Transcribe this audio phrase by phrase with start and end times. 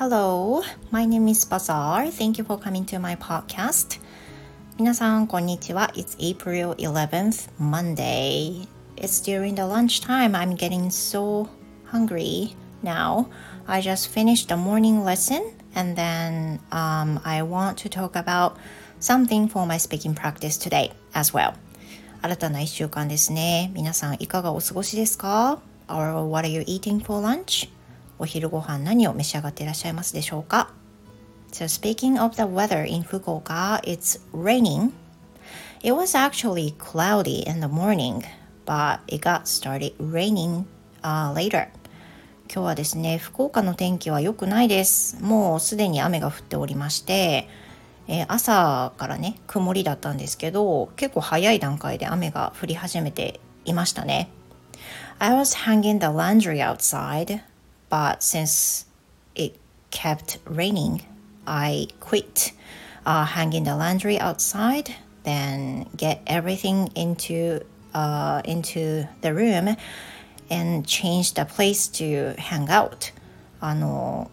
[0.00, 2.10] Hello, my name is Bazaar.
[2.10, 4.00] Thank you for coming to my podcast.
[4.78, 5.90] 皆さん、こんにちは。
[5.94, 8.66] It's April 11th, Monday.
[8.96, 10.32] It's during the lunchtime.
[10.32, 11.48] I'm getting so
[11.90, 13.26] hungry now.
[13.66, 15.42] I just finished the morning lesson
[15.74, 18.56] and then um, I want to talk about
[18.98, 21.54] something for my speaking practice today as well.
[22.22, 23.70] 新たな1週間ですね。
[23.74, 27.68] 皆さんいかがお過ごしですか ?Or what are you eating for lunch?
[28.21, 30.71] お昼ご飯何を召し上がっていらっしゃいますでしょうか
[31.51, 34.91] So speaking of the weather in Fukuoka, it's raining.
[35.83, 38.23] It was actually cloudy in the morning,
[38.63, 40.65] but it got started raining、
[41.01, 41.67] uh, later.
[42.47, 45.21] 今日はですね、福岡の天気は良くないです。
[45.21, 47.49] もうすでに雨が降っておりまして、
[48.07, 54.29] えー、朝からね、曇りだったんですけど、結構早い段階で雨が降り始めていましたね。
[55.17, 57.41] I was hanging the laundry outside,
[57.91, 58.85] but since
[59.35, 59.59] it
[59.91, 61.03] kept raining,
[61.45, 62.53] I quit
[63.05, 67.61] uh, hanging the laundry outside, then get everything into
[67.93, 69.75] uh, into the room
[70.49, 73.11] and change the place to hang out
[73.59, 74.31] あの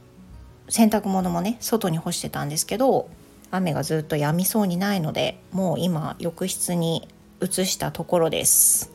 [0.69, 3.11] 洗濯物もね外に干してたんですけど
[3.51, 7.09] 雨がずっと止みそうにないのでもう今浴室に
[7.43, 8.93] 移したところです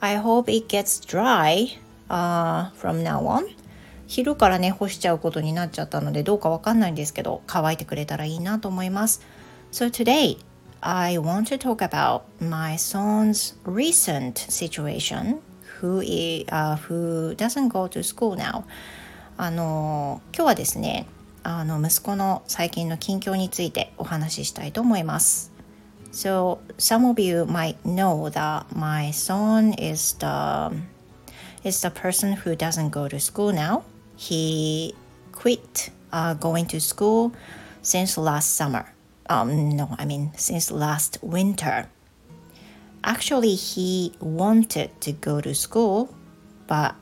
[0.00, 1.76] I hope it gets dry、
[2.08, 3.46] uh, from now on
[4.08, 9.20] 昼からね干しちゃうことになっちゃったのでどうかわかんないんですけど乾いてくれたらいいなと思います
[9.70, 10.38] So today
[10.80, 15.40] I want to talk about my son's recent situation
[15.80, 18.64] who, is, uh, who doesn't go to school now
[19.36, 21.06] あの今日はですね
[21.42, 25.52] あの息子の最近の近況についてお話ししたいと思います
[26.12, 30.74] So some of you might know that my son is the
[31.62, 33.82] is the person who doesn't go to school now.
[34.18, 34.96] He
[35.30, 37.32] quit uh, going to school
[37.82, 38.92] since last summer.
[39.30, 41.88] Um, no, I mean since last winter.
[43.04, 46.12] Actually, he wanted to go to school,
[46.66, 46.96] but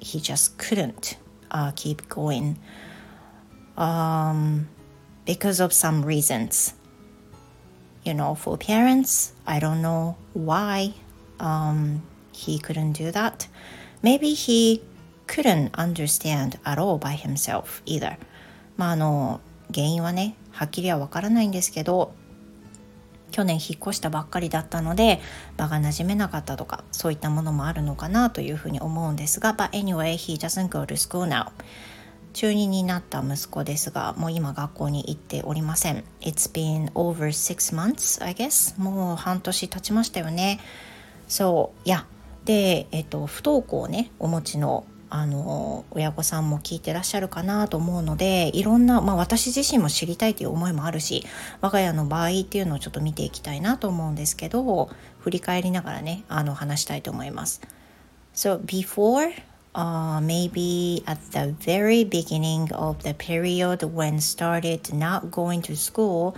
[0.00, 1.16] he just couldn't
[1.50, 2.58] uh, keep going
[3.78, 4.68] um,
[5.24, 6.74] because of some reasons.
[8.04, 10.92] You know, for parents, I don't know why
[11.40, 12.02] um,
[12.32, 13.48] he couldn't do that.
[14.02, 14.82] Maybe he
[15.26, 18.16] couldn't understand at all by himself either.
[18.76, 19.40] まああの
[19.72, 22.12] 原因はねはっきりはわからないんですけど
[23.30, 25.20] 去年引っ越したばっかりだったので
[25.56, 31.50] 場が馴染めなかったとかそういったものもあるのかなというふうに思うんですが But anyway, he doesn't go to school now.
[32.32, 36.04] 中2になった息子ですがもう今学校に行っておりません。
[36.20, 38.80] It's been over six months, I guess.
[38.80, 40.60] もう半年経ちましたよね。
[41.26, 42.06] そういや
[42.44, 44.84] で、えっと、不登校をねお持ちの
[45.16, 51.24] あの親御さんも聞いてらっしゃるかなと思うのでいろんな、まあ、私自身も知りたいという思いもあるし
[51.60, 57.60] 我が家の場合っていうのをちょっと見ていきたいなと思うんですけど振り返りながらねあの話したいと思います。
[58.34, 59.32] So before
[59.74, 66.34] uh, maybe at the very beginning of the period when started not going to school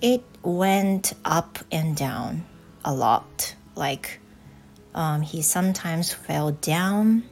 [0.00, 2.42] it went up and down
[2.84, 4.20] a lot like
[4.96, 7.22] um, he sometimes fell down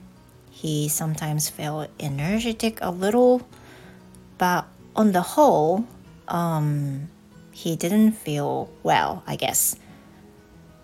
[0.64, 3.42] He sometimes felt energetic a little,
[4.38, 5.86] but on the whole,
[6.28, 7.10] um,
[7.52, 9.76] he didn't feel well, I guess.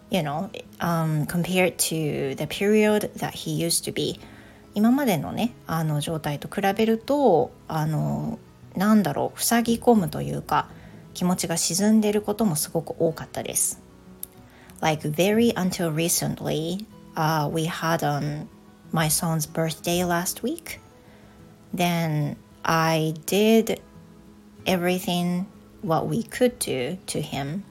[0.09, 4.19] You know, um, compared to the period that he used to be.
[4.75, 8.39] 今までのね、あの状態と比べると、あの、
[8.75, 10.67] なんだろう、塞ぎ込むというか、
[11.13, 13.81] 気持ちが沈んでいることもすごく多かったです。
[14.81, 16.85] Like very until recently,
[17.15, 18.47] uh, we had um,
[18.91, 20.79] my son's birthday last week.
[21.73, 23.81] Then I did
[24.65, 25.47] everything
[25.81, 27.63] what we could do to him.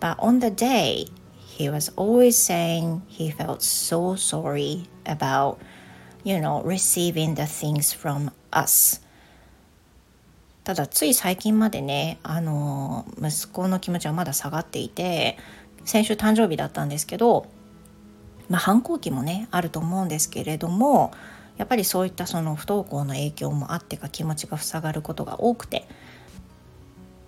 [0.00, 1.06] But on the day,
[1.38, 5.58] he was always saying he felt so sorry about,
[6.22, 9.00] you know, receiving the things from us.
[10.64, 15.36] ただつい最近までねあの息子の気持ちはまだ下がっていて
[15.84, 17.46] 先週誕生日だったんですけど
[18.49, 21.11] まあ、反抗期もねあると思うんですけれども
[21.57, 25.87] やっぱりそういったその不登校の影響もあってか気持ちが塞がることが多くて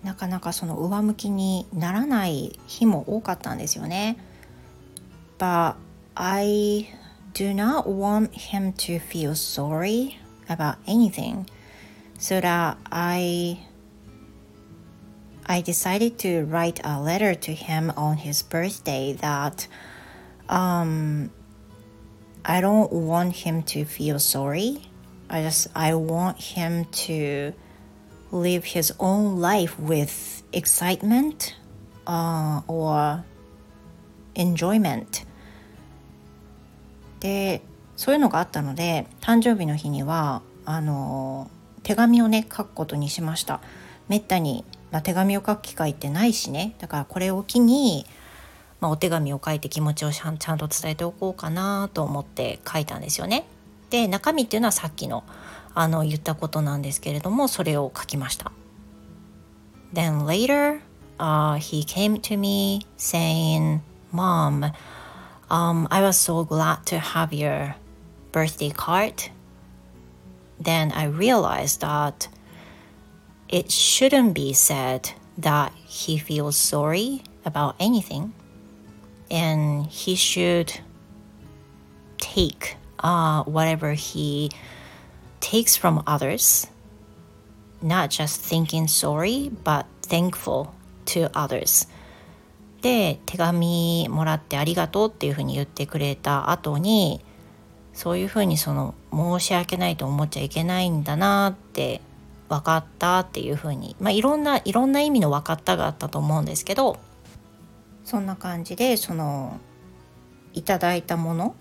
[0.02, 4.16] なかなかその上向きにならない日も多かったんですよね。
[5.38, 5.74] But
[6.14, 6.88] I
[7.34, 10.16] do not want him to feel sorry
[10.48, 11.46] about anything
[12.18, 13.58] so that I
[15.44, 19.68] I decided to write a letter to him on his birthday that
[20.48, 21.30] um,
[22.44, 24.88] I don't want him to feel sorry
[25.28, 27.52] I just I want him to
[28.30, 31.54] live his own life with excitement
[32.06, 33.24] uh, or
[34.34, 35.26] enjoyment
[37.20, 37.62] で
[37.96, 41.50] そういうのがあったので誕生日の日にはあの
[41.82, 43.60] 手紙をね書くことにしました
[44.08, 48.06] めったに、まあ、手紙を書く機会ってないしねだからこれを機に、
[48.82, 53.46] まあ、お手紙を書いて気持ちをちゃんと伝えておこうかなと思って書いたんですよね
[53.90, 55.22] で中身っていうのはさっきの
[55.74, 58.50] あの言ったことなんですけれどもそれを書きました
[59.94, 60.80] Then later、
[61.18, 63.80] uh, he came to me saying
[64.10, 64.72] Mom
[65.52, 67.76] Um, I was so glad to have your
[68.32, 69.28] birthday card.
[70.58, 72.28] Then I realized that
[73.50, 78.32] it shouldn't be said that he feels sorry about anything
[79.32, 80.80] and he should
[82.18, 84.50] take uh, whatever he
[85.40, 86.68] takes from others,
[87.80, 90.74] not just thinking sorry, but thankful
[91.06, 91.88] to others.
[92.82, 97.24] で手紙もらってありがとうっていうふうに言ってくれた後に
[97.92, 102.00] そういうふうにその申し訳ないと思っちゃいけないんだなって
[102.48, 106.98] 分かったっていうふうにまあいろんないろんな意味の分かったがあったと思うんですけど
[108.04, 109.60] そんな感じでその
[110.52, 111.56] いただいたもの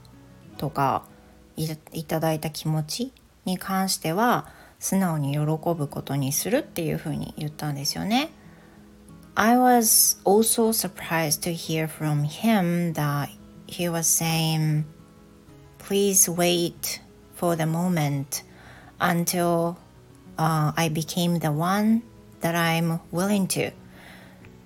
[0.58, 1.04] とか
[1.58, 3.14] いただいた気持ち
[3.46, 4.48] に関しては
[4.80, 8.32] 素直に喜ぶことにするっていうふうに言ったんですよね。
[9.36, 13.30] I was also surprised to hear from him that
[13.68, 14.84] he was saying,
[15.78, 17.02] Please wait
[17.36, 18.44] for the moment
[19.00, 19.78] until
[20.38, 22.02] uh, I became the one
[22.42, 23.72] that I'm willing to.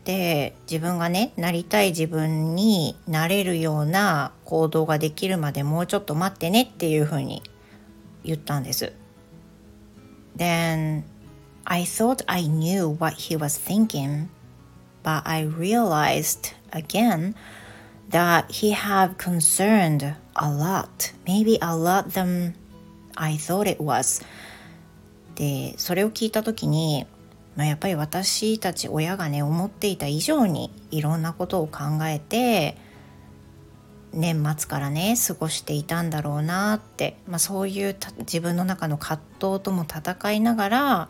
[0.06, 7.42] で自分がねなりたい自分になれるような行動ができるまでもうちょっと待ってねっていうふうに
[8.24, 8.94] 言ったんです。
[10.38, 11.04] Then
[11.66, 14.28] I thought I knew what he was thinking
[15.04, 17.36] but I realized again
[18.10, 22.54] that he had concerned a lot, maybe a lot than
[23.16, 24.24] I thought it was.
[25.36, 27.06] で、それを聞いた時に、
[27.56, 32.78] まあ、やっぱり私たち親がね思っていた以上にいろんなことを考えて
[34.12, 41.10] 年末からね過ごしていたんだろうなって、まあ、そういう自分の中の葛藤とも戦いながら、ま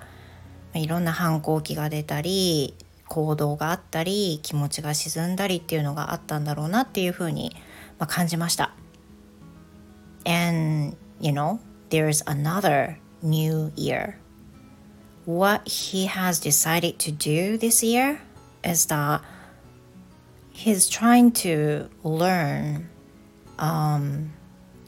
[0.75, 2.75] あ、いろんな反抗期が出たり
[3.07, 7.55] 行動があったり気持ちが沈んだりっていうのがあったんだろうなっていうふうに、
[7.99, 8.73] まあ、感じました。
[10.25, 11.59] And you know,
[11.89, 14.15] there's another new year.
[15.25, 18.21] What he has decided to do this year
[18.63, 19.21] is that
[20.51, 22.89] he's trying to learn
[23.57, 24.33] um,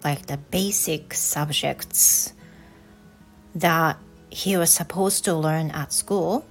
[0.03, 2.33] like the basic subjects
[3.55, 3.97] that
[4.29, 6.45] he was supposed to learn at school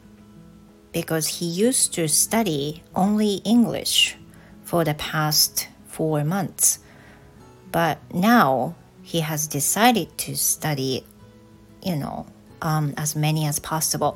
[0.92, 4.16] because he used to study only English
[4.64, 6.80] for the past four months.
[7.70, 11.04] But now he has decided to study,
[11.84, 12.26] you know,
[12.60, 14.14] um, as many as possible.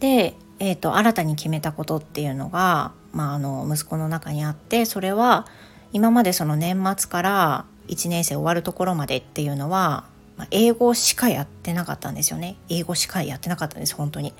[0.00, 5.46] で、えーと、新たに決めたことっていうのが、まあ、あの息子の中にあってそれは
[5.92, 10.04] 今までその年末から1年生終わるところまでっていうのは、
[10.36, 14.32] まあ、英語しかやってなかったんですよね英語しかやってなかったんです本当に。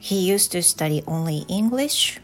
[0.00, 2.20] He used to study only English,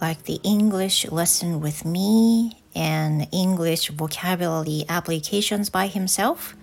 [0.00, 6.54] like the English lesson with me and English vocabulary applications by himself.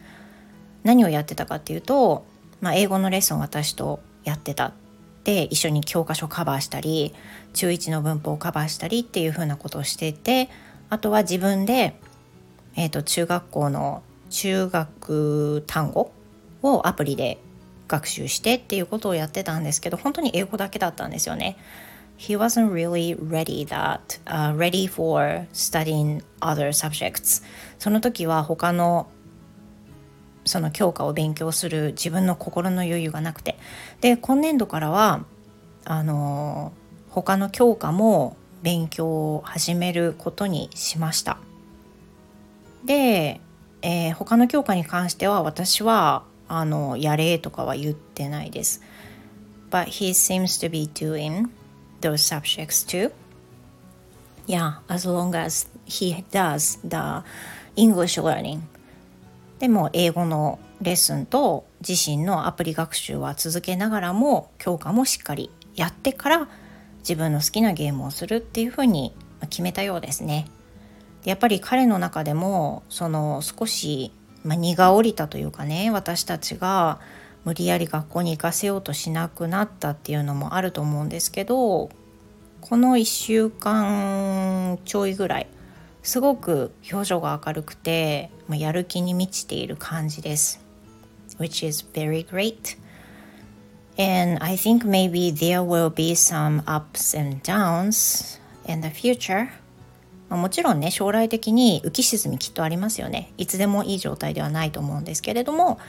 [0.83, 2.25] 何をやってたかっていうと、
[2.61, 4.73] まあ、英語のレッスン私とやってた。
[5.23, 7.13] で、一緒に教科書カバーしたり、
[7.53, 10.49] 中1の文法をカバーしたりっていうふうなことをしてて、
[10.89, 11.97] あとは自分で、
[12.75, 16.11] えっ、ー、と、中学校の中学単語
[16.63, 17.37] をアプリで
[17.87, 21.57] 学習してっていうことをやってたんですけど本当に英語だけだったんですよね。
[22.17, 27.43] He wasn't really ready that、uh, ready for studying other subjects
[27.79, 29.07] その時は他の
[30.45, 33.57] その教科を勉強する自分の心の余裕がなくて
[34.01, 35.25] で今年度からは
[35.85, 36.73] あの
[37.09, 41.37] 他の教科も勉強を始めることにしました
[42.85, 43.41] で、
[43.81, 48.81] えー、他の教科に関しては私はあのやれとかは言ってないです。
[49.71, 51.49] But he seems to be doing
[52.01, 53.11] those subjects too.
[54.45, 57.23] Yeah, as long as he does the
[57.75, 58.61] English learning.
[59.59, 66.49] でも英語のレッスンと自身のアプリ学習は続けながらも教科もしっかりやってから
[66.99, 69.15] 自分の好きなゲームをするっていうふうに
[69.49, 70.47] 決めたようですね。
[71.25, 74.11] やっぱり彼の中でもその少し
[74.43, 76.99] まあ、荷が下りたというかね私たちが
[77.45, 81.89] 無理やり学校に行かせようとしなくなったっていうのもあると思うんですけど
[82.61, 85.47] この1週間ちょいぐらい
[86.03, 90.61] すごく表情が明るくてやる気に満ちている感じです。
[91.39, 92.77] Which is very great.
[93.97, 99.47] And I think maybe there will be some ups and downs in the future.
[100.29, 105.79] もちろんね将来的に浮き沈みきっとありますよねいつでもいい状態ではないと思うんですけれども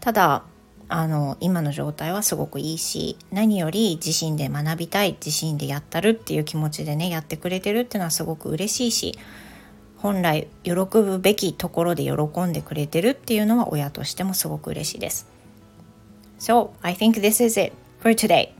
[0.00, 0.42] ただ
[0.88, 9.18] あの今の状態はすごくいいし何より自身で学びたい自身でやったるっていう気持ちでねやってくれてるっていうのはすごく嬉しいし
[9.98, 15.26] 本来喜ぶべきところで喜んでくれてるっていうのは親としてもすごく嬉しいです。
[16.38, 18.50] So, I think this is it for today.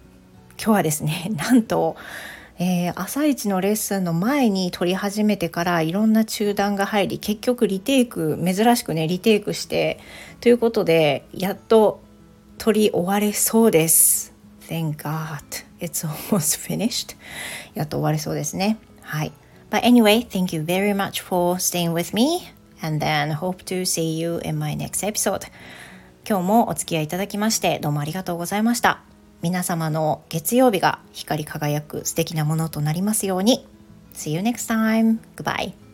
[0.57, 1.97] 今日はですね、 なんと、
[2.59, 9.99] えー、朝一のレッスンの前に撮り始めてからいろんな中断が入り結局リテイク珍しくねリテイクして
[10.41, 12.01] ということでやっと
[12.57, 14.33] 撮り終われそうです
[14.71, 15.43] Thank God
[15.81, 17.15] it's almost finished
[17.75, 19.33] やっと終われそうですねはい
[19.71, 24.17] But anyway thank you very much for staying with me and then hope to see
[24.17, 25.47] you in my next episode
[26.29, 29.01] 今日もお付き合いいただきましてどうもありがとうございました
[29.43, 33.67] 皆様の月曜日が光り輝く素敵なものとなりますように
[34.15, 35.19] See you next time.
[35.37, 35.86] Goodbye.